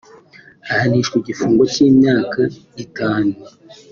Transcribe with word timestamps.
ahanishwa 0.71 1.15
igifungo 1.21 1.61
cy’imyaka 1.73 2.41
itanu 2.85 3.33